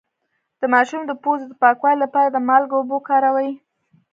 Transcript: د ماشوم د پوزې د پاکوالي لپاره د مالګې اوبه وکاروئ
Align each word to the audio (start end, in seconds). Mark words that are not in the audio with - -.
د 0.59 0.61
ماشوم 0.73 1.01
د 1.05 1.11
پوزې 1.23 1.45
د 1.47 1.53
پاکوالي 1.63 1.99
لپاره 2.03 2.29
د 2.31 2.37
مالګې 2.47 2.75
اوبه 2.77 2.93
وکاروئ 2.95 3.51